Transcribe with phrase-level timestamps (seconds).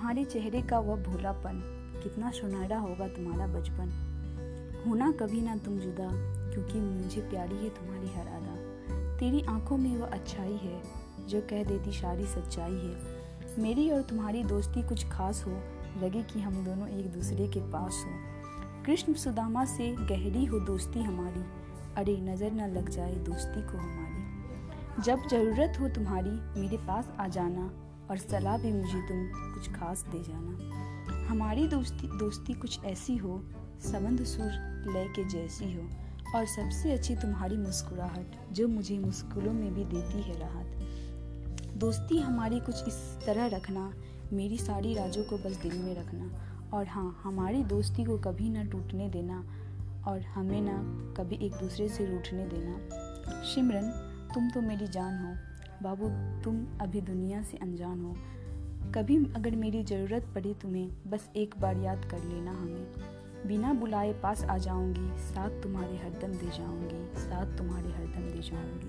[0.00, 1.60] तुम्हारे चेहरे का वह भोलापन
[2.02, 3.90] कितना सुनहरा होगा तुम्हारा बचपन।
[4.86, 6.08] होना कभी ना तुम जुदा,
[6.52, 8.54] क्योंकि मुझे प्यारी है तुम्हारी हर अदा
[9.16, 10.82] तेरी आँखों में वह अच्छाई है,
[11.28, 15.52] जो कह देती सारी सच्चाई है। मेरी और तुम्हारी दोस्ती कुछ खास हो,
[16.02, 18.12] लगे कि हम दोनों एक दूसरे के पास हो।
[18.86, 21.44] कृष्ण सुदामा से गहरी हो दोस्ती हमारी,
[21.96, 27.28] अरे नज़र न लग जाए दोस्ती को हमारी। जब ज़रूरत हो तुम्हारी, मेरे पास आ
[27.28, 33.16] जाना और सलाह भी मुझे तुम कुछ खास दे जाना। हमारी दोस्ती दोस्ती कुछ ऐसी
[33.16, 33.42] हो,
[33.80, 34.46] संबंध सुर
[34.92, 35.88] लय के जैसी हो,
[36.36, 40.66] और सबसे अच्छी तुम्हारी मुस्कुराहट, जो मुझे मुश्किलों में भी देती है राहत।
[41.76, 42.94] दोस्ती हमारी कुछ इस
[43.26, 43.94] तरह रखना,
[44.32, 46.30] मेरी सारी राजों को बस दिल में रखना,
[46.76, 49.44] और हाँ हमारी दोस्ती को कभी ना टूटने देना,
[50.06, 50.78] और हमें ना
[51.16, 52.78] कभी एक दूसरे से रूठने देना।
[53.42, 53.90] सिमरन
[54.34, 55.49] तुम तो मेरी जान हो
[55.82, 56.08] बाबू,
[56.42, 58.16] तुम अभी दुनिया से अनजान हो।
[58.94, 62.86] कभी अगर मेरी ज़रूरत पड़ी तुम्हें, बस एक बार याद कर लेना हमें।
[63.46, 68.88] बिना बुलाए पास आ जाऊँगी, साथ तुम्हारे हरदम दे जाऊँगी, साथ तुम्हारे हरदम दे जाऊँगी।